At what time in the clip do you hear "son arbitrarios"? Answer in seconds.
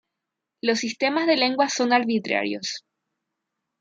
1.69-2.83